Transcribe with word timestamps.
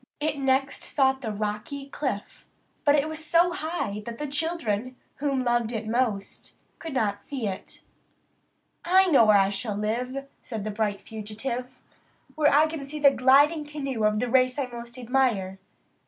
It 0.19 0.39
next 0.39 0.83
sought 0.83 1.21
the 1.21 1.31
rocky 1.31 1.87
cliff; 1.87 2.47
but 2.83 2.93
there 2.93 3.01
it 3.03 3.07
was 3.07 3.23
so 3.23 3.51
high 3.51 4.01
that 4.07 4.17
the 4.17 4.25
children, 4.25 4.95
whom 5.17 5.41
it 5.41 5.45
loved 5.45 5.85
most, 5.87 6.55
could 6.79 6.95
not 6.95 7.21
see 7.21 7.47
it. 7.47 7.83
"I 8.83 9.05
know 9.11 9.25
where 9.25 9.37
I 9.37 9.51
shall 9.51 9.75
live," 9.77 10.25
said 10.41 10.63
the 10.63 10.71
bright 10.71 11.01
fugitive 11.01 11.77
"where 12.33 12.51
I 12.51 12.65
can 12.65 12.83
see 12.83 12.97
the 12.99 13.11
gliding 13.11 13.63
canoe 13.63 14.03
of 14.05 14.19
the 14.19 14.27
race 14.27 14.57
I 14.57 14.65
most 14.65 14.97
admire. 14.97 15.59